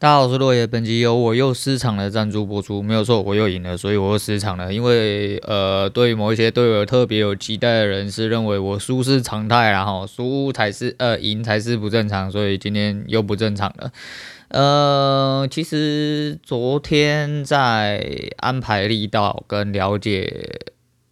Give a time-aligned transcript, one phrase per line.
[0.00, 0.66] 大家好，我是落叶。
[0.66, 4.72] 本集由我又失常的赞助播出，没有错，我又赢了，所以我又失常了。
[4.72, 13.92] 因为呃，对于某一些对我特别有期待的人是认为我输是常态，然后输才是呃赢才是不正常，所以今天又不正常了。
[14.48, 20.60] 呃，其实昨天在安排力道跟了解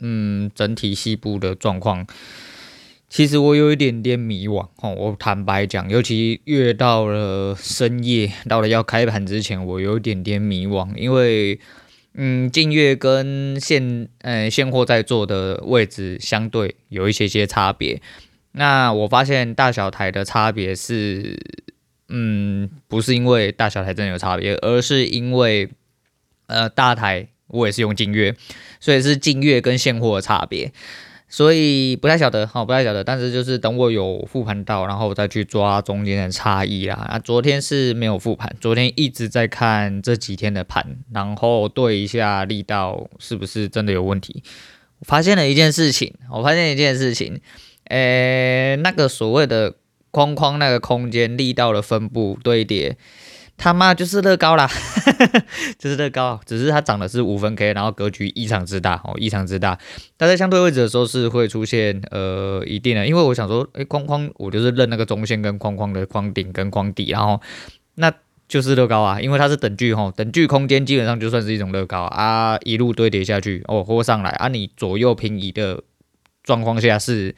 [0.00, 2.06] 嗯整体西部的状况。
[3.08, 11.58] 其实我有一点点迷惘哦，我坦白讲，尤其越到了深夜，到了要开盘之前，我有一点点迷惘，因为
[12.14, 18.02] 嗯，近月跟现呃现货在做的位置相对有一些些差别。
[18.52, 21.38] 那我发现大小台的差别是，
[22.08, 25.70] 嗯，不是因为大小台真的有差别，而是因为
[26.46, 28.34] 呃大台我也是用近月，
[28.80, 30.72] 所以是近月跟现货的差别。
[31.30, 36.94] 所以不太晓得，好，不太晓得，但是就是等我有复盘到，然后再去抓中间的差异啦。
[36.94, 44.42] 啊，昨天是没有复盘，昨天一直在看这几天的盘，然后对一下力道是不是真的有问题。
[45.00, 47.40] 我发现了一件事情，我发现一件事情，
[47.84, 49.74] 诶，那个所谓的
[50.10, 52.96] 框框那个空间力道的分布堆叠。
[53.58, 54.70] 他妈就是乐高啦，
[55.78, 59.76] 就是乐高，只是它长的是五分 K，然后格局异常之大哦，异常之大。
[60.16, 67.40] 它在相对位置的时候是会出现呃一定的，因为我想说，诶、欸，框框我就是认那个中线跟框框的框顶跟框底，然后
[67.96, 68.12] 那
[68.46, 75.82] 就是乐高啊，因为它是等距吼，等距空间基本上就算是一种乐高啊，一路堆叠下去哦，或上来啊，你左右平移的
[76.44, 77.34] 状况下是。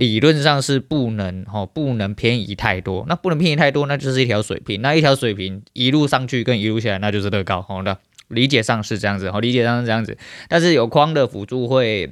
[0.00, 3.04] 理论上是不能哦，不能偏移太多。
[3.06, 4.80] 那不能偏移太多，那就是一条水平。
[4.80, 7.60] 那一条水平一路上去跟一路下来，那就是乐高。
[7.60, 7.98] 好的，
[8.28, 10.16] 理解上是这样子，哦，理解上是这样子。
[10.48, 12.10] 但是有框的辅助会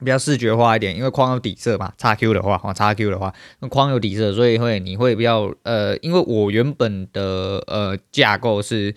[0.00, 1.94] 比较视觉化一点，因为框有底色嘛。
[1.96, 8.94] 叉 Q 的话，哦，叉 Q 的话，那框有底色，所以会你会比较呃，因为我原本的呃架构是。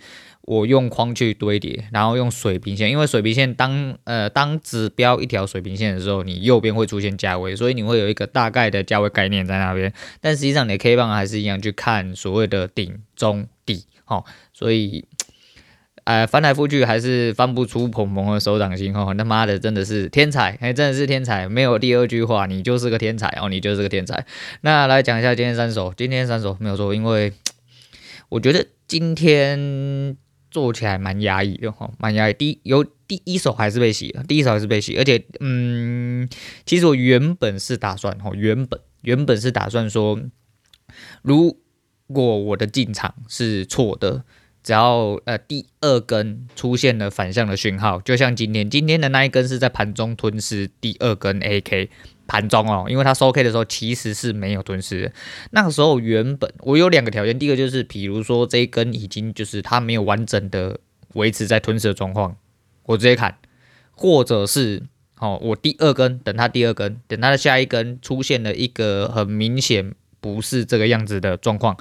[0.48, 9.92] 我用框去堆叠，然后用水平线，因为水平线当呃当指标一条水平线的时候，你右边会出现价位，所以你会有一个大概的价位概念在那边。
[10.22, 15.04] 但实际上你的 K 棒还是一样去看所谓的顶中底，哦，所以
[16.04, 24.24] 呃翻来覆去还是翻不出鹏鹏的手掌心，哦，他妈的真的是天才，哎，真的是天才，没有第二句话，你就是个天才哦，你就是个天才。
[24.62, 27.34] 那来讲一下今天三手，今天三手没有错，因为
[28.30, 30.16] 我觉得今天。
[30.50, 32.32] 做起来蛮压抑的哈，蛮压抑。
[32.32, 36.28] 第一有第一手还是被洗了，第一手还是被洗，而且嗯，
[36.64, 40.20] 其实我原本是打算哈，原本原本是打算说，
[41.22, 41.56] 如
[42.12, 44.24] 果我的进场是错的，
[44.62, 51.88] 只要呃第二根出现了反向的讯号，就像今天今天的那一根是在盘中吞噬第二根 AK。
[52.28, 55.12] 盘中哦，因为它收 K 的时候其实是没有吞噬的。
[55.50, 60.78] 那个时候原本我有两个条件，第一个就是，比如说这一根已经就是它没有完整的
[61.14, 62.36] 维持在吞噬的状况，
[62.84, 63.32] 我直接砍；
[63.92, 64.82] 或者是
[65.18, 71.76] 哦，我第二根等它第二根，等它的下一根出现了一个很明显不是这个样子的状况，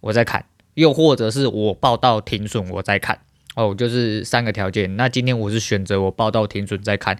[0.00, 0.42] 我再砍；
[0.74, 3.20] 又或者是我报到停损，我再砍。
[3.56, 4.96] 哦，就是三个条件。
[4.96, 7.18] 那今天我是选择我报到停损再看，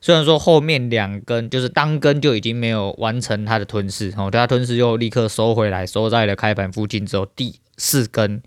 [0.00, 8.40] 虽然说后面两根就是当根就已经没有完成它的吞噬，哦，它吞噬又立刻收回来，收在了开盘附近之后，第四根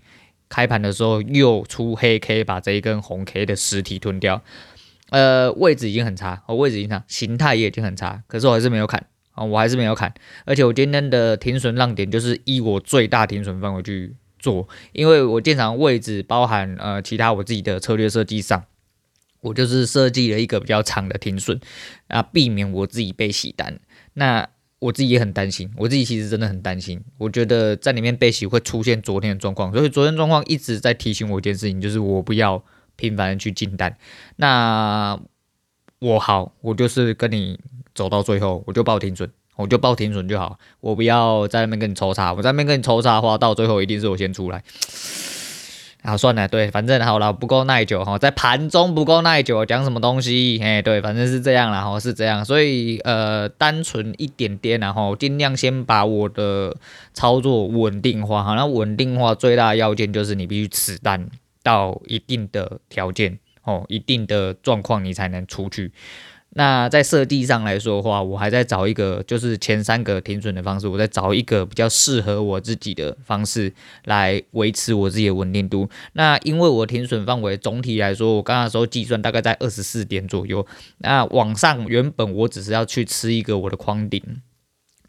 [0.48, 4.42] 开盘的时候又出黑 K，把这一根红 K 的实体吞掉，
[5.10, 10.14] 呃，位置已经很差，哦，位置已经差，形态也已经很差，可是我还是没有砍，啊，我还是没有砍，
[10.46, 14.14] 而且我今天的停损让点就是以我最大停损范围去。
[14.46, 18.62] 做，因为我进场位置包含呃其他我自己的策略设计上，
[19.40, 21.58] 我就是设计了一个比较长的停损
[22.06, 23.80] 啊，避免我自己被洗单。
[24.14, 24.48] 那
[24.78, 32.62] 我自己也很担心，我自己其实真的很担心，我觉得在里面被洗会出现昨天的状况，所以昨天状况一直在提醒我一件事情，就是我不要
[32.94, 33.96] 频繁的去进单。
[34.36, 35.18] 那
[35.98, 37.58] 我好，我就是跟你
[37.94, 39.28] 走到最后，我就报停损。
[39.56, 44.62] 我就报停损就好，我不要在那边跟你抽查，我在那边跟你抽查的话，到最后一定是我先出来。
[46.02, 50.56] 啊，算了，对，反正好了，不够耐久哈，在盘中不够耐久，讲什么东西？
[50.62, 56.76] 哎，对，反正是这样啦，哈，是这样，所以呃，单纯一点点，然后尽量先把我的
[57.12, 61.28] 操作稳定化，哈，那稳定化最大的要件就是你必须持单
[61.64, 65.90] 到一定的条件，哦，一定的状况你才能出去。
[66.58, 73.70] 那在设计上来说的话，我还在找一个，就是前三个停损的方式，我在找一个比较适合我自己的方式
[74.04, 75.86] 来维持我自己的稳定度。
[76.14, 80.66] 那因为我停损范围总体来说，我刚刚说计算大概在二十四点左右。
[80.98, 84.22] 那往上原本我只是要去吃一个我的框顶，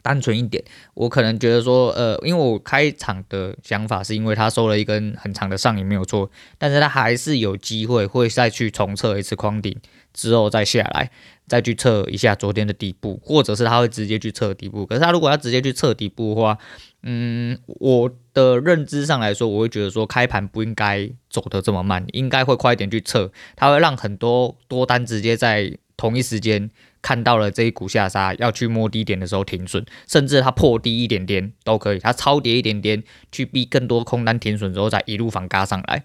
[0.02, 0.62] 单纯一点，
[0.92, 9.74] 我可能觉得说，呃，因为我开场的想法是因为他收了一根很长的上影没有错，但是他还是有机会会再去重测一次框顶
[10.12, 11.10] 之后再下来，
[11.48, 14.84] 再去测一下昨天的底部，或者是他会直接去测底部。
[14.84, 16.58] 可是他如果要直接去测底部的话，
[17.02, 33.02] 嗯，我的认知上来说，我会觉得说开盘不应该走得这么慢，应该会快一点去测，它会让很多多单直接在同一时间看到了这一股下杀，要去摸低点的时候停损，甚至它破低一点点都可以，它超跌一点点
[33.32, 36.04] 去逼更多空单停损之后再一路反轧上来。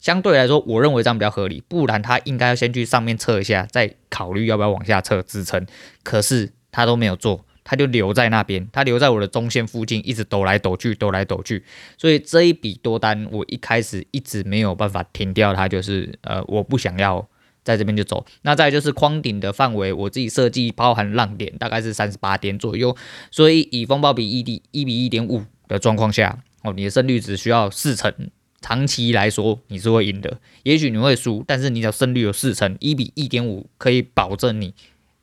[0.00, 5.64] 相对来说，我认为这样比较合理，不然他应该要先去上面测一下，再考虑要不要往下测支撑。
[6.02, 7.44] 可是他都没有做。
[7.62, 11.62] 他就留在那边，他留在我的中线附近，一直抖来抖去，抖来抖去。
[11.96, 17.28] 所以这一笔多单，我一开始一直没有办法停掉它，就是呃，我不想要
[17.62, 18.26] 在这边就走。
[18.42, 22.96] 那再就是框顶的范围，我自己设计包含浪点大概是三十八点左右。
[23.30, 28.12] 所以以风暴比一比一比一点五的状况下，哦，你的胜率只需要四成，
[28.60, 30.38] 长期来说你是会赢的。
[30.62, 34.74] 也许你会输，但是你的胜率有四成，一比一点五可以保证你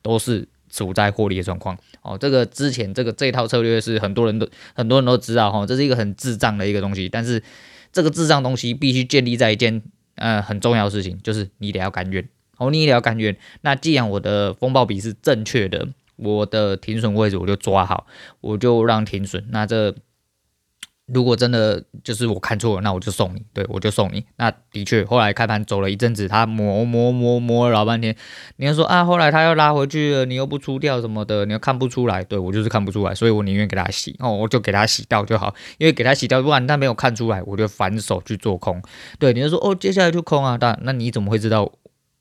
[0.02, 0.48] 都是。
[0.70, 7.42] 处在获利的状况哦，这个之前这个这套策略是很多人都很多人都知道哈，这是一个很智障的一个东西，但是
[7.90, 9.82] 这个智障东西必须建立在一件
[10.16, 13.34] 呃很重要的事情，就是你得要甘愿哦，你得要甘愿。
[13.62, 18.06] 那既然我的风暴比是正确的，我的停损位置我就抓好，
[18.42, 19.46] 我就让停损。
[19.48, 19.94] 那这。
[21.12, 24.24] 如果真的就是我看错了，那我就送你，对，我就送你。
[24.36, 28.14] 那的确，后来开盘走了一阵子，他磨磨磨磨了老半天。
[28.56, 32.22] 你要说啊，后来他又拉回去了，你又不出掉什么的，你又看不出来。
[32.22, 38.82] 对，我就是看不出来，所以我宁愿给他洗哦，我就给他洗掉就好，因为给他洗掉，不然他没有看出来，我就反手去做空。
[39.18, 41.72] 对，你就说哦，接下来就空啊，但那你怎么会知道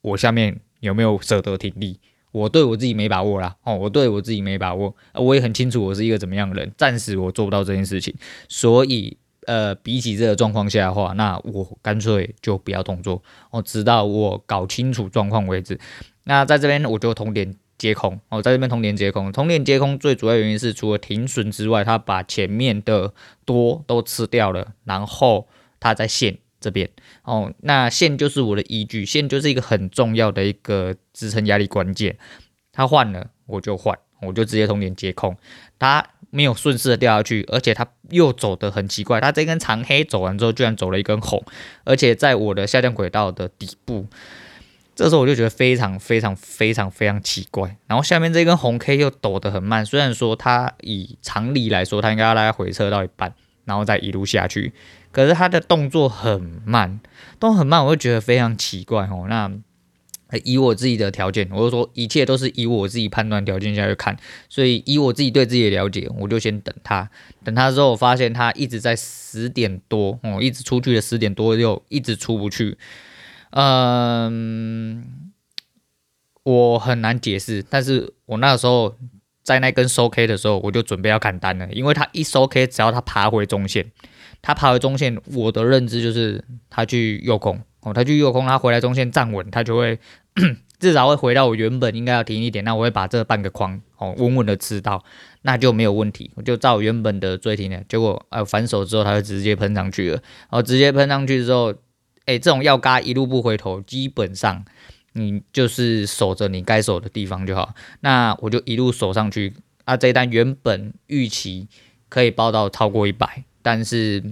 [0.02, 2.00] 我下面有没有舍得停利？
[2.38, 8.14] 我对我自己没把握啦，哦，我对我自己没把握，我也很清楚我是一个怎么样的人，暂时我做不到这件事情，
[8.48, 15.80] 所以呃，比起这个状况下的话，那我干脆就不要动作，哦，直到我搞清楚状况为止。
[16.26, 23.14] 那在这边我就同点接空，哦，在这边同点接空，同点接空最主要原因是除了停损之外，它把前面的
[23.46, 25.48] 多都吃掉了，然后
[25.80, 26.38] 它在线。
[26.60, 26.90] 这边
[27.24, 32.18] 哦，那线就是我的依据，线就是一个很重要的一个支撑压力关键。
[32.72, 35.36] 它换了我就换，我就直接同点接空。
[35.80, 39.20] 它没有顺势的掉下去，而且它又走得很奇怪。
[39.22, 41.44] 它这根长黑走完之后，居然走了一根红，
[41.86, 44.06] 而且在我的下降轨道的底部。
[44.96, 47.78] 这时候我就觉得非常非常非常非常奇怪。
[47.86, 53.34] 然后下面这根红 K 又抖得很慢，虽然说它以常理来说，它应该要来回撤到一半，
[53.66, 54.74] 然后再一路下去。
[55.18, 57.00] 可是他的动作很慢，
[57.40, 59.26] 动作很慢，我会觉得非常奇怪哦。
[59.28, 59.52] 那
[60.44, 64.16] 以我自己的条件，我就说一切都是以我自己判断条件下去看，
[64.48, 67.10] 所以以我自己对自己的了解，我就先等他。
[67.44, 72.78] 等他之后，我发现他一直在十点多哦，一直出去的十点多又一直出不去。
[73.50, 75.32] 嗯，
[76.44, 78.96] 我很难解释，但是我那个时候
[79.42, 83.92] 在那根收 K 的时候，我就准备要砍单了，因为他一收 K，只要他爬回中线。
[84.42, 90.00] 他爬回中线，我的认知就是他去诱空哦，他去诱空，他回来中线站稳，他就会
[90.80, 95.04] 至少会回到我原本应该要停一点，那我会把这半个框哦稳稳的吃到，
[95.42, 97.82] 那就没有问题，我就照原本的追停了。
[97.90, 101.74] 结果呃反手之后，他就直接喷上去了，然后直接喷上去之后，
[102.26, 104.64] 哎，这种要嘎一路不回头，基本上
[105.14, 107.74] 你就是守着你该守的地方就好。
[108.02, 109.54] 那我就一路守上去，
[109.86, 111.68] 啊，这一单原本预期
[112.08, 113.44] 可以报到超过一百。
[113.68, 114.24] 但是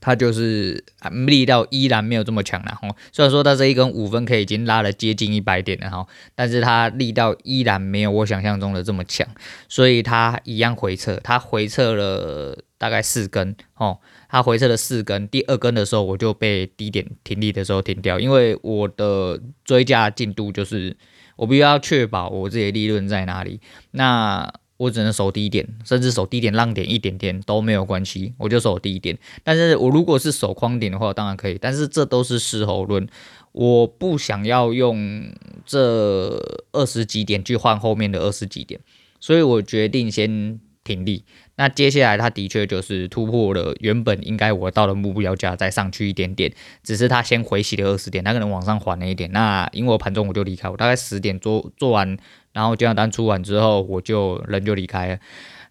[0.00, 0.82] 它就是
[1.26, 2.88] 力道依然没有这么强了哈。
[3.12, 9.28] 虽然说它这一根五分 K 已经拉了接近一百点了哈，但是它力道依然没有我想象中的这么强，
[9.68, 13.98] 所以它一样回撤，它回撤了大概四根哦，
[14.30, 20.96] 它回撤了四根，第二根的时候我就被低点停利的时候停掉，因为我的追加进度就是
[21.36, 24.50] 我必须要确保我自己的利润在哪里，那。
[24.76, 29.16] 我只能守低点，甚至守低点浪点一点点都没有关系，我就守低点。
[29.44, 31.56] 但是我如果是守框点的话，当然可以。
[31.60, 33.06] 但是这都是事后论，
[33.52, 35.32] 我不想要用
[35.64, 36.40] 这
[36.72, 38.80] 二十几点去换后面的二十几点，
[39.20, 41.24] 所以我决定先停利。
[41.54, 46.52] 那接下来它的确就是突破了原本应该我到的目标价，再上去一点点，
[46.82, 49.30] 只是它先回洗了二十点，它可能往上缓了一点。
[49.30, 52.18] 那因为我盘中我就离开，我大概十点做做完。
[52.54, 55.18] 然后这样单出完之后，我就人就离开了。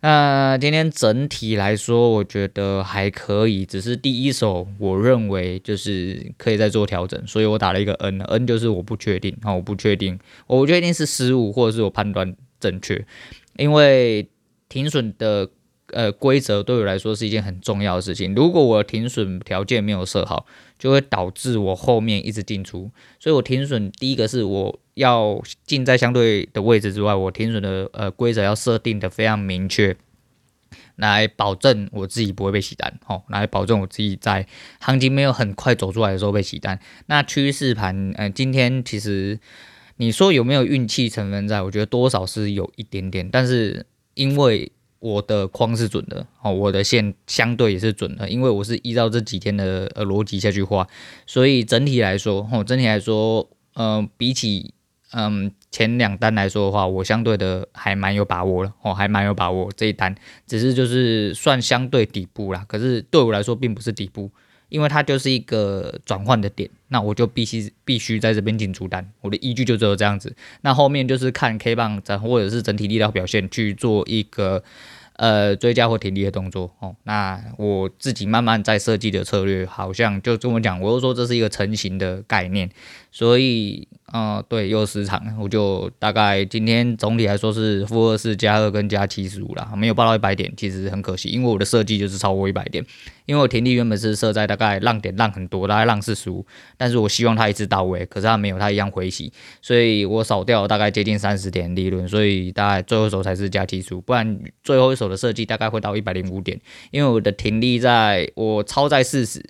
[0.02, 13.06] 那今天整体来说，我觉得还可以，只是第一手我认为就是可以再做调整，所以我打了一个 N，N 就是我不确定，好，我不确定，我不确定是失误或者是我判断正确，
[13.56, 14.28] 因为
[14.68, 15.50] 停损的
[15.94, 18.36] 呃规则对我来说是一件很重要的事情。
[18.36, 20.46] 如果我停损条件没有设好，
[20.84, 22.92] 就会导致我后面一直进出。
[23.18, 29.96] 所以我停损第一个是我要进在相对的位置之外，我停损的呃规则要设定的非常明确。
[30.98, 34.46] 来保证我自己不会被洗单，哦，来保证我自己在
[34.80, 36.78] 行情没有很快走出来的时候被洗单。
[37.06, 39.40] 那趋势盘，嗯、今天其实
[39.96, 41.62] 你说有没有运气成分在？
[41.62, 43.86] 我觉得多少是有一点点，但是
[44.16, 44.72] 因为
[45.04, 50.88] 我的框是准的，哦，我的线相对也是准的，因为我是依照这几天的呃逻辑下去画，
[51.28, 54.74] 所以整体来说，哦，整体来说，嗯、呃，比起。
[55.16, 60.16] 嗯，前两单来说的话，我相对的还蛮有把握了哦，还蛮有把握这一单，
[60.48, 62.66] 只是就是算相对底部啦。
[62.68, 64.32] 可是对我来说并不是底部，
[64.74, 70.36] 因为它就是一个转换的点，那我就必须必须在这边进出单，我的依据就只有这样子。
[70.62, 74.64] 那后面就是看 K 棒整或者是整体力道表现去做一个。
[75.18, 82.68] 呃，追加或停利的动作哦，那我自己慢慢在设计的策略，好像就这么讲，我又说这是一个成型的概念，
[83.16, 92.84] 所以，呃，对，又失常，我就大概今天总体来说是负二四加二跟加七十五啦，没有报到一百点，其实很可惜，因为我的设计就是超过一百点。
[93.26, 96.44] 因为我停利原本是设在大概浪点浪很多，大概浪四十五，
[96.76, 109.42] 但是我希望它一次到位，可是它没有，它一样回洗，所以我少掉大概接近三十点利润，所以大概最后一手才是加七十五，不然最后一手的设计大概会到一百零五点，因为我的停利在我超在四十，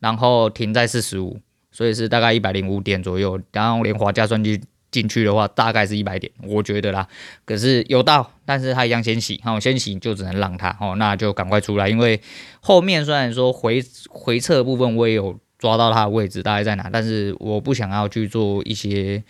[0.00, 1.38] 然后停在四十五，
[1.74, 4.62] 所以是大概一百零五点左右，然后连滑价算进。
[4.94, 7.08] 进去的话大概是一百点，我觉得啦。
[7.44, 12.20] 可是有到，但是他一样先洗，好，先洗就只能让他哦，那就赶快出来，因为
[12.60, 19.20] 后面虽然说回回撤部分我也有抓到它的位置大概在哪，但是我不想要去做一些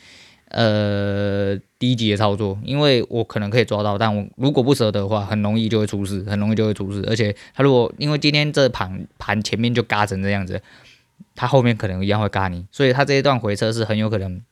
[0.49, 7.03] 呃低级的操作，因为我可能可以抓到，但我如果不舍得的话，很容易就会出事，很容易就会出事。
[7.09, 10.61] 而且他如果因为今天这盘盘前面就嘎成这样子，
[11.35, 14.43] 他后面可能一样会嘎你，所以他这一段回撤是很有可能。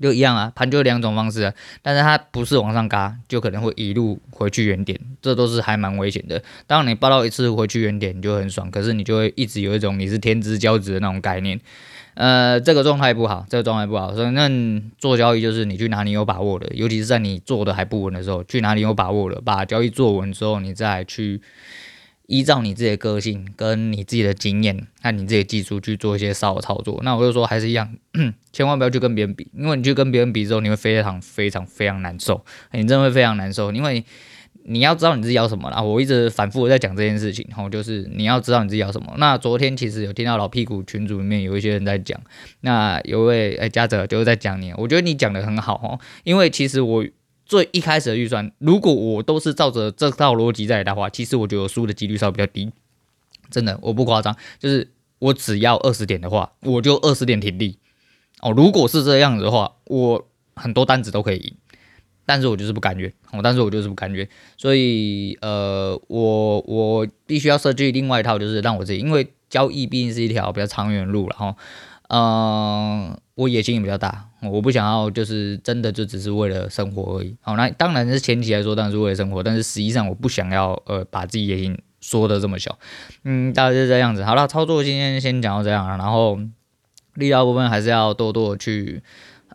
[0.00, 1.52] 就一样啊，盘就两种方式啊，
[1.82, 6.40] 但是它不是往上嘎，就可能会一路回去原点，这都是还蛮危险的。
[6.68, 11.60] 当你报到一次回去原点，你就很爽，可是你就会一直有一种你是天之骄子的那种概念，
[12.14, 14.14] 呃，这个状态不好，这个状态不好。
[14.14, 14.48] 所以那
[14.98, 21.42] 做交易就是你去哪里有把握的，尤其是在你做的还不稳的时候，去哪里有把握的，把交易做稳之后，你再去。
[22.28, 27.90] 依照你自己的个性、跟你自己的经验、按你自己的技术去做一些骚的操作，那我就说还是一样，
[28.52, 34.04] 千万不要去跟别人比，因为你去跟别人比之后，你会非常非常非常难受，你真的会非常难受，因为
[34.64, 35.80] 你要知道你自己要什么啦。
[35.80, 39.14] 我一直反复在讲这件事情，吼，就是你要知道你自己要什么。
[39.16, 42.20] 那昨天其实有听到老屁股群组里面有一些人在讲，
[42.60, 47.06] 那有位哎嘉泽就是在讲你，我觉得你讲的很好哦，因为其实我。
[47.48, 52.70] 最一开始的预算，如果我都是照着这套逻辑在的话，其实我觉得我输的几率稍微比较低，
[53.50, 57.78] 真的，我不夸张，就是我只要二十点的话，我就二十点停利
[58.42, 58.52] 哦。
[58.52, 61.54] 如果是这样子的话，我很多单子都可以赢，
[62.26, 64.28] 但是我就是不甘愿，哦，但是我就是不甘愿，
[64.58, 71.56] 所以呃，我我必须要设计另外一套，就是让我自己，因为交易毕竟是一条比较长远的路，然后。
[72.10, 77.36] 嗯、我野心也比较大，我不想要就是真的就只是为了生活而已。
[77.40, 82.78] 好，那当然是前提来说当然是为了生活，但是实际上我不想要呃把自己野心缩得这么小。
[83.24, 84.24] 嗯，大概是这样子。
[84.24, 86.38] 好了，操作今天先讲到这样了，然后
[87.14, 89.02] 力道部分还是要多多去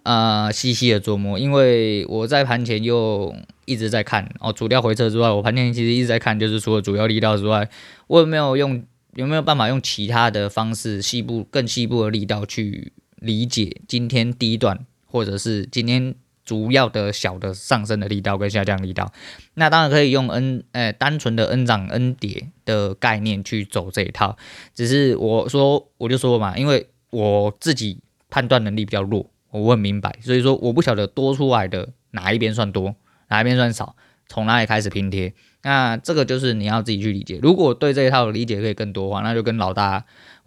[0.03, 3.33] 呃细细的琢磨，因为我在盘前又
[3.65, 7.69] 一直在看哦，除掉回撤之外，我盘前其实一直在看，就是除了主要力道之外，
[8.07, 8.83] 我有没有用。
[9.15, 12.91] 有没有办法用其他的方式细部更细部的力道去
[13.23, 16.13] 理解今天第一段，或者是今天
[16.43, 19.13] 主要的小的上升的力道跟下降力道？
[19.53, 24.37] 那当然可以用 N 呃单纯的 N 涨 N 跌的概念去走这一套。
[24.75, 27.99] 只是我说我就说嘛，因为我自己
[28.29, 32.93] 判断能力比较弱，我很明白，所以说我不晓得多出来的哪一边算多，
[33.29, 33.95] 哪一边算少，
[34.27, 35.33] 从哪里开始拼贴。
[35.65, 37.39] 那这个就是你要自己去理解。
[37.41, 40.03] 如果对这一套理解可以更多的话，那就跟老大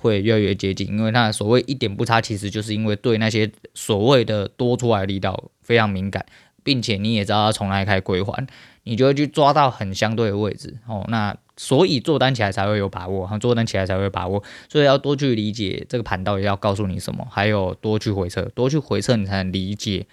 [0.07, 0.87] 会越来越接近。
[0.89, 6.25] 因为他所谓一点不差，其实就是因为对那些所谓的多出来的力道非常敏感，
[6.63, 8.47] 并且你也知道它从哪里开始归还，
[8.85, 11.05] 你就会去抓到很相对的位置哦。
[11.09, 14.43] 那所以做单起来才会有把握，做单起来才会有把握。
[14.69, 20.07] 所以要多去理解这个盘到底要告诉你什么，还有多去回测，多去回测你才能理解。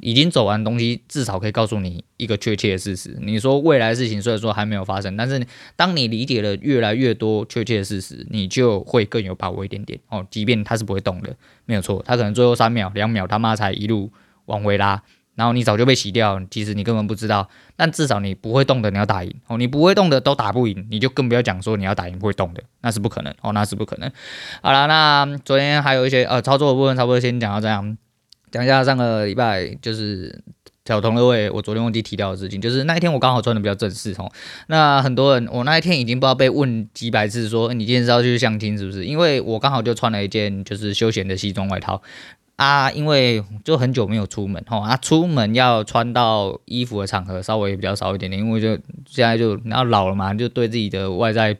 [0.00, 3.16] 已经走完的东西，至少可以告诉你一个确切的事实。
[3.20, 5.44] 你说未来的事情虽然说还没有发生，但是
[5.76, 10.26] 当你理解了越来越多确切的事实，你就会更有把握一点点哦。
[10.30, 11.34] 即便它是不会动的，
[11.66, 14.10] 没有错，它可能最后三秒、两秒他妈才一路
[14.46, 15.02] 往回拉，
[15.34, 17.48] 然后你早就被洗掉，其实你根本不知道。
[17.76, 19.58] 但至少你不会动的，你要打赢哦。
[19.58, 24.10] 你不会动的都打不赢，你就更不要讲说你要打赢不会动的，那是不可能哦，那是不可能。
[24.62, 27.98] 好了，那昨天还有一些呃操作的部分，差不多先讲到这样。
[28.54, 30.40] 讲一下上个礼拜就是
[30.84, 34.30] 小同乐会，我昨天忘记提到的事情，就是那一天我刚好穿的比较正式哦。
[34.68, 39.04] 那很多人，我那一天已经不知道被问几百次说你今天是要去相亲是不是？
[39.06, 42.00] 因为我刚好就穿了一件就是休闲的西装外套。
[42.54, 48.68] 啊，因为就很久没有出门吼，啊，出门要穿到衣服的场合稍微比较少一点点，因为就
[49.08, 51.56] 现在就然后老了嘛，就对自己的外在。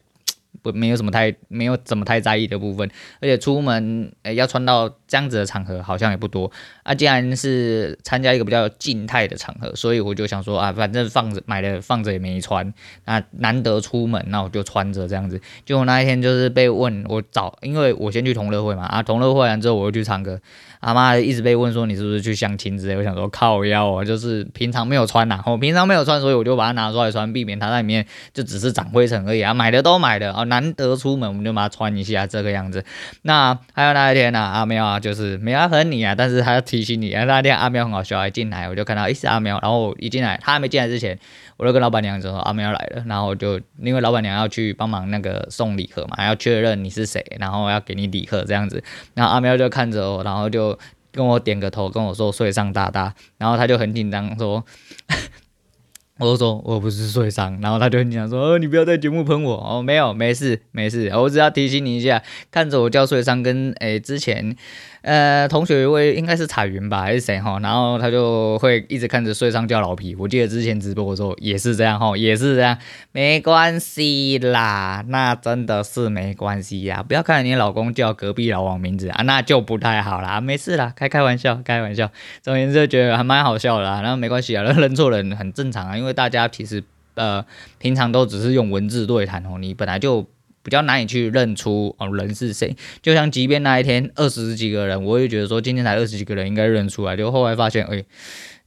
[0.63, 2.89] 不，没有什么太没有怎么太在意的部分，
[3.21, 6.51] 而且出门诶、要穿到这样子的场合好像也不多
[6.83, 6.95] 啊。
[6.95, 12.73] 既然是参加一个比较静态的场合，所以我就想说啊，反正放着买了放着也没穿，
[13.05, 15.41] 那难得出门，那我就穿着这样子。
[15.65, 20.41] 结果那一天就是被问我早，因为我先去同乐会嘛，啊，同乐会完之后我又去唱歌。
[20.85, 29.55] 他妈一直被问说你是不是去相亲之类，我想说靠腰啊，就是平常没有穿呐，我平常没有穿，所以我就把它拿出来穿，避免它在里面就只是长灰尘而已啊。
[29.55, 32.85] 买的都买的啊，难得出门我们就把它穿一下这个样子。
[33.23, 37.25] 那还有那一天呢，阿喵啊，就是没有恨你啊，但是他要提醒你啊。
[37.25, 41.19] 那天阿喵很好笑，一进来我就看到，诶是阿喵，然后一进来他还没进来之前，
[41.57, 48.83] 我就跟老板娘说阿喵来了，然后就因为老板娘要去帮忙那个送礼盒嘛，还要确认你是谁，然后要给你礼盒这样子，
[49.15, 50.79] 然后阿喵就看着我，然后就。
[51.17, 54.65] 跟我点个头，跟我说睡上大大，然后他就很紧张说，
[56.19, 62.21] 我就说我不是睡上，然后他就很紧张说，哦， 你不要在节目喷我哦，没有，没事没事，我只要提醒你一下，
[62.51, 64.57] 看着我叫睡上跟诶、之前。
[65.05, 67.59] 呃，同学一位应该是彩云吧，还是谁哈？
[67.61, 70.17] 然后他就会一直看着睡上觉老皮。
[70.17, 72.79] 我记得之前直播的时候也是这样哈，也是这样，
[73.13, 77.03] 没关系啦，那真的是没关系呀。
[77.07, 80.41] 不要看你老公叫隔壁老王名字啊，那就不太好啦。
[80.41, 82.11] 没事啦，开开玩笑，开玩笑。
[82.41, 84.01] 总而言之，觉得还蛮好笑的啦。
[84.01, 86.83] 然后没关系啊，认错人很正常啊，因为大家其实
[87.17, 87.45] 呃
[87.79, 90.27] 平常都只是用文字对谈哦，你本来就。
[90.65, 98.03] 比较难以去认出哦人是谁，就像即便那一天二十几个人，我也觉得说今天才二十几个人应该认出来，就后来发现，哎，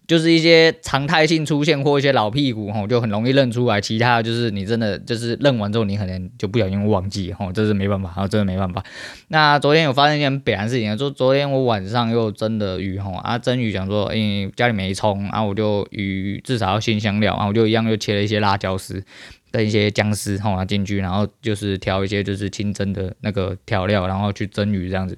[0.08, 3.82] 就是一些常态性出现或一些老屁股吼，就很容易认出来。
[3.82, 8.82] 其他就是你真的就是认完之后，你可能就不小心忘记吼，这是没办法，然后真的没办法。
[9.28, 14.16] 那昨天有发生一件北南事情，就昨天我晚上又蒸的鱼吼啊，蒸鱼想说，哎
[14.56, 19.04] 家里没葱啊，我就鱼至少要鲜香料然啊，我就一样又切了一些辣椒丝。
[19.52, 25.18] 跟一些姜丝放进去，然后就是调一些就是清蒸的那个调料，然后去蒸鱼这样子。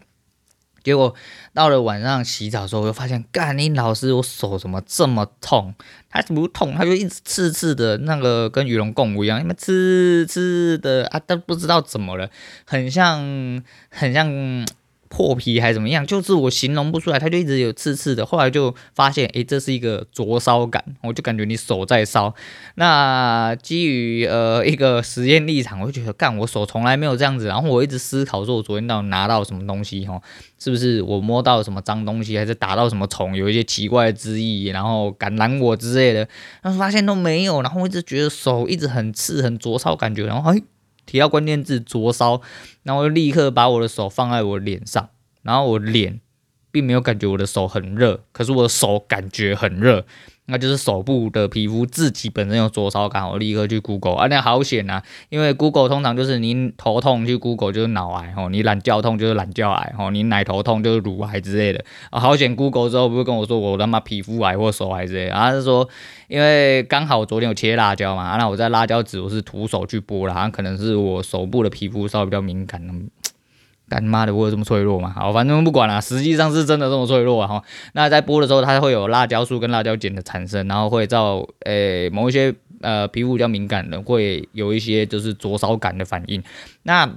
[0.82, 1.14] 结果
[1.54, 5.76] 到了晚上洗澡的时候，我就发现，干你老师，我手怎么这么痛？
[6.10, 6.74] 它怎么痛？
[6.74, 12.30] 它就一直刺刺的，那个跟与龙共舞一样，因为刺刺的啊，都不知道怎么了，
[12.66, 14.66] 很像，很像。
[15.10, 18.24] 破皮还是怎么样，就是我形容不出来，它就一直有刺刺的。
[18.24, 22.34] 后来就发现，诶，这是一个灼烧感，我就感觉你手在烧。
[22.76, 27.48] 那基于呃一个实验立场，我就觉得，干我手从来没有这样子。
[27.48, 30.06] 然后我一直思考说，我昨天到底拿到什么东西？
[30.06, 30.22] 哈，
[30.60, 36.28] 是不是我摸到什么脏东西，还是打到什么虫，有一些奇怪的汁液，然后感染我之类的？
[36.62, 37.64] 但是发现都没有。
[37.64, 40.28] 然后我一直觉得手一直很刺，很灼烧感觉。
[40.28, 40.62] 然后哎。
[41.06, 42.40] 提到关键字灼烧，
[42.90, 45.10] 然后我就立刻把我的手放在我脸上，
[45.44, 46.22] 然后我脸
[46.72, 50.08] 并没有感觉我的手很热，可是我的手感觉很热。
[50.50, 65.88] 那就是手部的皮肤自己本身有灼烧感，我立刻去 Google 啊，那好险呐，因为 Google 通常就是你头痛去 Google 就是脑癌吼，你懒觉痛就是懒觉癌吼，你奶头痛就是乳癌之类的啊，好险 Google 之后不是跟我说我他妈皮肤癌或手癌之类的，啊是说
[66.28, 72.82] 因为刚好昨天有切辣椒嘛，那我在辣椒籽我是徒手去剥啦，可能是我手部的皮肤稍微比较敏感。
[73.90, 75.12] 干妈的，我有这么脆弱吗？
[75.16, 77.48] 好，反正不管了，实际上是真的这么脆弱啊！
[77.48, 86.42] 哈，那在剥的时候，它会有辣椒素跟辣椒碱的产生，然后会造诶、某一些呃皮肤比较敏感的，会有一些就是灼烧感的反应。
[86.84, 87.10] 那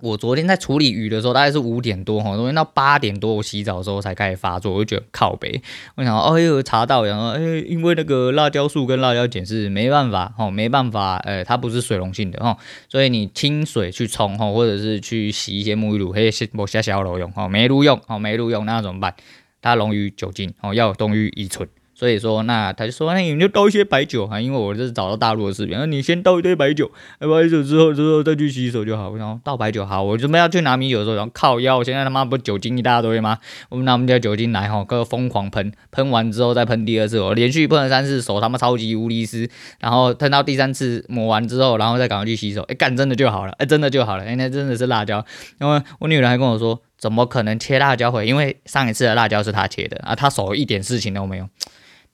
[0.00, 5.62] 我昨天在处理鱼的时候，大概是五点多哈，昨天到八点多我洗澡的时候才开始发作，我就觉得靠北。
[5.94, 19.14] 我想，哦呦，查到，然后哎，因为那个辣椒素跟辣椒碱是没办法哈，没办法，呃，它不是水溶性的哈，所以你清水去冲哈，或者是去洗一些沐浴露，嘿，我下小楼用哈，没路用哦，没路用，那怎么办？
[19.62, 21.66] 它溶于酒精哦，要溶于乙醇。
[21.94, 29.14] 所以说，那他就说，那你就倒一些白酒哈，因为我这是找到大陆的视频，那你先倒一堆白酒，白酒之后之后再去洗手就好。
[29.16, 33.38] 然后倒白酒好，我准备要去拿米酒的时候，然后靠腰，我现在他妈不酒精一大堆吗？
[33.68, 45.24] 我们拿我们家酒精来哈，各个疯狂喷，喷完之后再喷第二次，我连续喷了三次，手他妈超级无力丝，然后喷到第三次抹完之后，然后再赶快去洗手，哎干真的就好了，哎真的就好了，哎那真的是辣椒，
[45.60, 48.26] 因为我女人还跟我说，怎么可能切辣椒会？
[48.26, 51.48] 因为上一次的辣椒是她切的啊，她手一点事情都没有。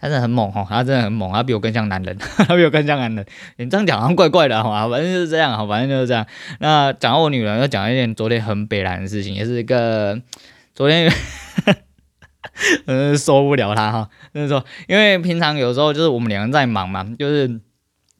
[0.00, 3.26] 他真的很猛哈，他真的很猛，他比我更像男人， 他比我更像男人。
[3.56, 4.88] 你这样讲好像怪怪的，好吧？
[4.88, 6.26] 反正就是这样，好，反正就是这样。
[6.58, 10.18] 那讲到我女人，要讲一件昨天很北烂的事情，也是一个
[10.74, 11.12] 昨天，
[12.86, 17.60] 嗯，受不了他哈，就是说，因为平常有时候就是我们两个在忙嘛，就是，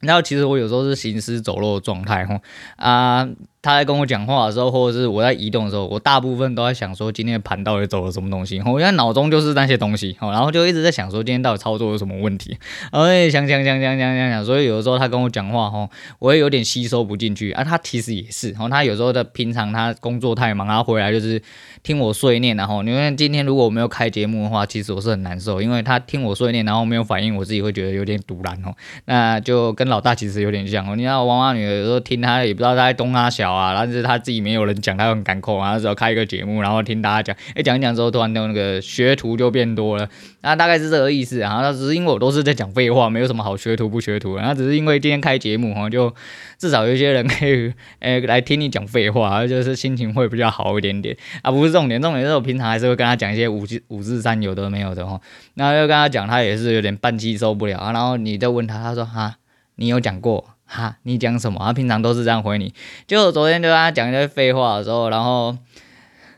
[0.00, 2.40] 然后其实我有时候是行尸走肉的状态哈
[2.76, 3.28] 啊。
[3.62, 8.58] 他在跟我讲话的时候，或者是我在移动的时候，我大部分都在想说今天的盘到底走了什么东西。
[8.60, 12.56] 我现在脑中就是那些东西，然后就一直在想说今天到底操作有什么问题，
[12.90, 17.62] 然 后想想想想想想想，所以有的时候他跟我讲话，吼，我也有点吸收不进去啊。
[17.62, 21.42] 他其实也是，然后他有时候的平常他工作太忙，他回来就是
[21.82, 28.74] 听我碎念，然后因为今天如果我没有开节目的话，其实我是很难受，因为他听我碎念，然后没有反应，我自己会觉得有点堵然哦。
[29.04, 30.96] 那就跟老大其实有点像哦。
[30.96, 34.20] 你知道，王八女有时候听他也不知道他在东他小啊，但是他。
[34.20, 35.72] 自己没有人讲，他很感控啊。
[35.72, 40.06] 那时候开一个节目，然后听大家讲，哎，讲一讲之后，突然就那个学徒就变多了，
[40.42, 41.40] 那大概是这个意思。
[41.40, 41.60] 啊。
[41.62, 44.36] 那只是因为我都是在讲废话，没有什么好学徒不学徒。
[44.36, 46.14] 那只是因为今天开节目哈，就
[46.58, 51.50] 至少有一些人可以哎来听你讲废话，就是心情会比较好一点点啊。
[51.50, 55.18] 不是重点，重点是我平常还是会跟他讲一些五字五字三有的没有的哈。
[55.54, 57.92] 然后又跟他讲，他也是有点半气受不了啊。
[57.92, 59.36] 然后你再问他，他说哈，
[59.76, 60.50] 你有讲过？
[60.70, 61.58] 哈，你讲什么？
[61.64, 62.72] 他平常都是这样回你。
[63.08, 65.56] 就昨天就跟他讲一些废话的时候，然后，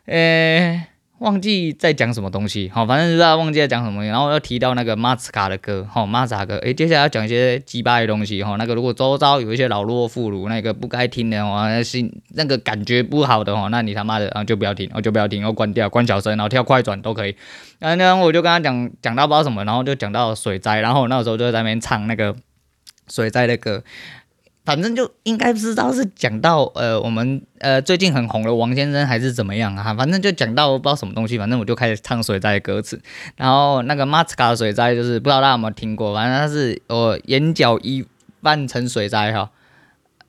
[0.07, 0.87] 呃、
[1.19, 2.71] 忘记在讲什么东西。
[2.75, 4.05] 好，反正就是忘记在讲什么。
[4.07, 6.57] 然后又提到那个马斯卡的歌，好，马斯卡歌。
[6.57, 8.43] 诶、接下来要讲一些鸡巴的东西。
[8.43, 17.37] 哈，那个如果周遭有一些老弱妇孺，那个不该听的话，那心那个感觉不好的话，那你他妈的啊就不要听，我就不要听，我关掉，关小声，然后跳快转都可以。
[17.79, 22.35] 然后我就跟他讲讲到不知道什么，然后就讲到水灾，然后那个时候就在那边唱那个
[23.09, 23.85] 水灾的歌。
[24.65, 29.93] 反正就应该不知道是讲到呃我们呃最近很红的王先生还是怎么样啊？
[29.95, 33.01] 反正就讲到不知道什么东西，反正我就开始唱水灾的歌词。
[33.37, 38.07] 然后那个马斯卡的水灾就是不知道大家有没有听过，反正他是我眼角一
[38.41, 39.51] 半成水灾哈。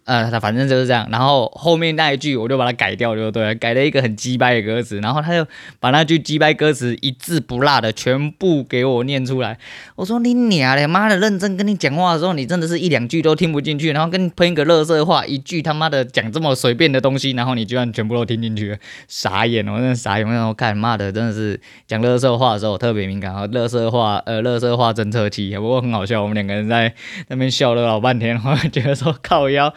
[0.05, 5.47] 呃，他反正就是这样，然后后面那一句我就把它改掉就对了，改了一个很鸡掰的歌词，然后他就
[5.79, 9.57] 把那句鸡掰歌词一字不落的全部给我念出来。
[9.95, 20.23] 我说你娘的，妈的，认真跟你讲话的时候，你真的是一两句都听不进去，然后跟你喷一个乐色话，一句他妈的讲这么随便的东西，然后你居然全部都听进去，傻眼，我真的傻眼。
[20.27, 26.93] 我看妈的，真的是讲乐色话的时候特别敏感啊，垃圾话呃，乐色话侦测器，不过很好笑，我们两个人在
[27.29, 29.73] 那边笑了老半天，我觉得说靠腰。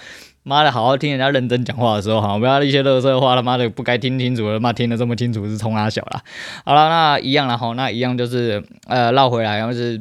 [0.47, 6.23] 妈的，好好听人家认真讲话的时候，哈，不要一些垃圾话，他妈的不该听清楚的，妈听得这么清楚是冲他小了。
[6.65, 10.01] 好了，那一样了哈，那一样就是呃绕回来，然后是。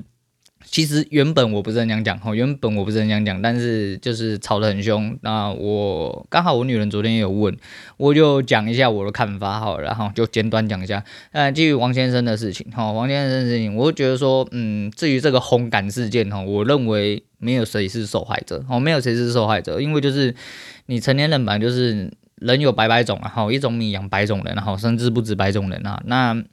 [0.68, 5.16] 其实原本我不是很想讲，哈，原本我不是很想讲，但是就是吵得很凶。
[5.22, 7.56] 那我刚好我女人昨天也有问，
[7.98, 11.02] 我就讲一下我的看法，好，然后就简短讲一下。
[11.32, 20.34] 呃，基于王先生的事情，哈，王先生的事情，我觉得说，嗯，至于这个红感事件，哈，我认为没有谁是受害者，哦，没有谁是受害者，因为就是
[20.88, 26.44] 你成年人吧，就是人有百百种啊，好，一种米养百种人，然后甚至不止百种人啊，那。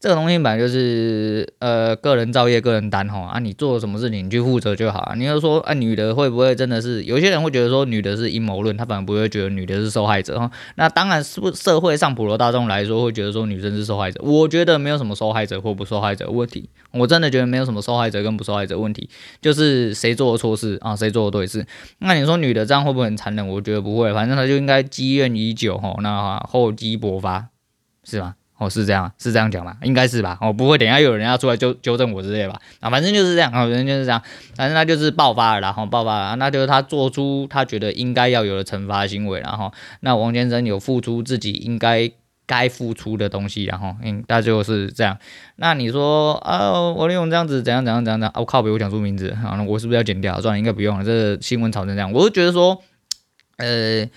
[0.00, 5.14] 这个东西本来就是呃个人造业个人担吼啊，你做了什么事情你去负责就好啊。
[5.14, 7.04] 你要说啊，女的会不会真的是？
[7.04, 10.50] 有些人会觉得说女的是阴谋论，他反而不会觉得女的是受害者哈。
[10.74, 14.20] 那当然是不社会上普罗大众来说会觉得说女生是受害者。
[14.22, 19.08] 我觉得没有什么受害者或不受害者问题，我真的觉得没有什么受害者跟不受害者问题，
[19.40, 21.64] 就是谁做的错事啊，谁做的对事。
[22.00, 23.48] 那你说女的这样会不会很残忍？
[23.48, 27.48] 我觉得不会，反正她就应该积怨已久吼，那厚积薄发
[28.02, 28.34] 是吧？
[28.64, 29.76] 哦，是这样，是这样讲吧？
[29.82, 30.38] 应该是吧？
[30.40, 32.60] 哦，不会，等一下有人要出来纠纠正我之类吧？
[32.80, 34.22] 啊，反正就是这样，反正就是这样，
[34.56, 42.10] 反正他就是爆发了，然后爆发了，那就是他做出他觉得应该要有的惩罚行为，然后那王先生有付出自己应该
[42.46, 45.18] 该付出的东西，然后嗯，那就是这样。
[45.56, 48.32] 那你说啊，王力宏这样子怎样怎样怎样怎样？
[48.36, 50.40] 我、靠，别我讲出名字啊，我是不是要剪掉？
[50.40, 51.04] 算了，应该不用了。
[51.04, 52.82] 这个新闻炒成这样，我就觉得说，
[53.58, 54.08] 呃。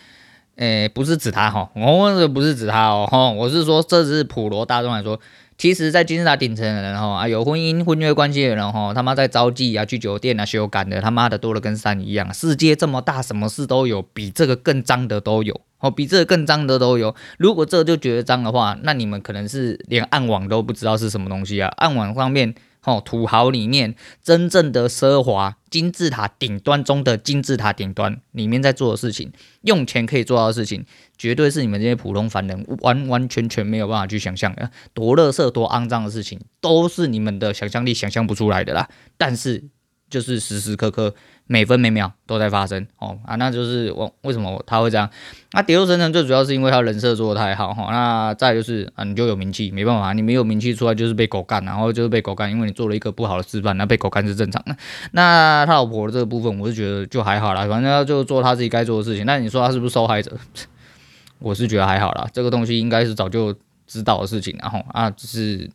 [0.58, 5.20] 诶，不是指他哈，我问的不是指他哦，哈，我是说，这是普罗大众来说，
[5.56, 17.14] 其实，在金字塔顶层的人哈，啊，有婚姻婚约关系的人哈，他妈在招妓啊，去酒店啊，修改的，他妈的多的跟山一样，世界这么大，什么事都有，比这个更脏的都有，哦，比这个更脏的都有。
[17.38, 22.56] 如果这就觉得脏的话，那你们可能是连暗网都不知道是什么东西啊，暗网方面。
[22.88, 29.30] 哦，土豪里面真正的奢华金字塔顶端中的金字塔顶端里面在做的事情，
[29.64, 30.86] 用钱可以做到的事情，
[31.18, 34.72] 绝对是你们这些普通凡人完完全全没有办法去想象的。
[34.94, 38.88] 多垃圾、多肮脏的事情，都是你们的想象力想象不出来的啦。
[39.18, 39.66] 但是，
[40.10, 41.14] 就是时时刻刻
[41.48, 45.10] 每分每秒都在发生哦啊，那就是我为什么他会这样？
[45.54, 54.76] 那跌落神坛最主要是因为他人设做的太好哈、那再就是啊，你就有名气，没办法，你没有名气出来就是被狗干，然后就是被狗干，因为你做了一个不好的示范，那被狗干是正常的。
[55.12, 59.26] 那他老婆的这个部分，我是觉得就还好啦，反正他就做他自己该做的事情。
[59.26, 60.38] 那你说他是不是受害者？
[61.40, 63.56] 我是觉得还好啦，这个东西应该是早就
[63.86, 65.70] 知道的事情，然后啊，只是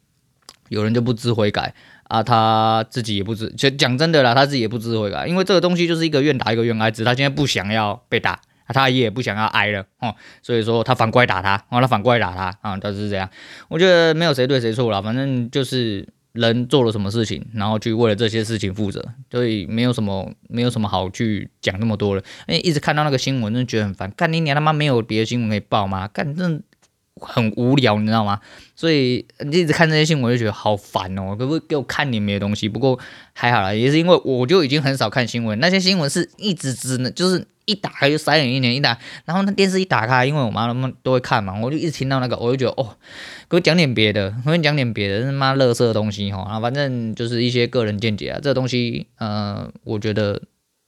[0.68, 1.74] 有人就不知悔改。
[2.12, 13.26] 啊，他自己也不知，就讲真的啦，他自己也不知悔改，因为这个东西就是一个愿打一个愿挨，只他现在不想要被打，他也不想要挨了哦，所以说他反过来打他，哦，他反过来打他啊，他是这样，
[13.68, 26.06] 我觉得没有谁对谁错啦，反正就是人做了什么事情，然后去为了这些事情负责，所以没有什么没有什么好去讲那么多了，因为一直看到那个新闻，真的觉得很烦，干你娘他妈没有别的新闻可以报吗？
[26.08, 26.60] 干这。
[27.22, 28.40] 很无聊，你知道吗？
[28.74, 32.68] 所以一直看这些新闻就觉得好烦哦，可不可以给我看你们的东西？
[32.68, 32.98] 不过
[33.32, 42.96] 还好啦，也是因为我就已经很少看新闻，那些新闻是一直只能就是一打开就三眼一点一打，然后那电视一打开，因为我妈他们都会看嘛，我就一直听到那个，我就觉得哦，
[43.48, 50.42] 给我讲点别的，给我讲点别的，他妈垃圾的东西哈，啊，反正就是一些个人见解啊，这个东西，呃，我觉得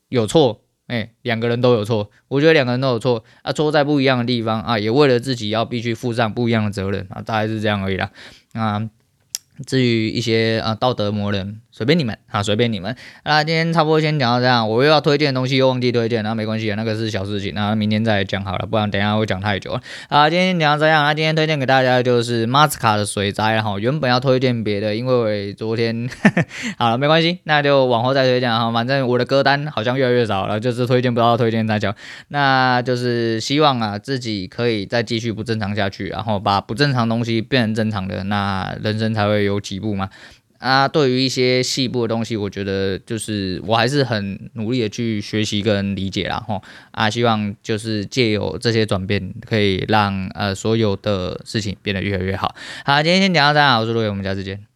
[0.09, 0.64] 有错。
[0.87, 8.11] 哎、两个人都有错，我觉得两个人都有错啊，错在不一样的地方啊，也为了自己要必须负上不一样的责任啊，大概是这样而已啦，
[8.53, 8.91] 啊。
[9.67, 12.95] 至于一些啊道德魔人，随便你们啊，随便你们。
[13.25, 19.81] 那今天差不多先讲到这样，我又要推荐东西又忘记推荐，那没关系，那个是小事情，那明天再讲好了，不然等一下会讲太久了。
[20.09, 26.09] 啊，今天讲到这样，那今天推荐给大家的就是马斯卡的水灾，然后原本要推荐别的，因为昨天
[26.79, 31.95] 好了，没关系，那就往后再推荐哈，反正我的歌单好像越来越少了，就是推荐不到推荐大家，
[32.29, 39.45] 那就是希望啊自己可以再继续不正常下去，然后把不正常东西变成正常的，那人生才会。
[39.45, 40.09] 有几步嘛？
[40.65, 46.43] 啊，对于一些细部的东西，我觉得就是我还是很努力的去学习跟理解啦。
[46.49, 52.55] 吼啊，希望就是借由这些转变，可以让呃所有的事情变得越来越好。
[52.87, 54.74] 好，今天先讲到这，我是陆伟，我们下次见。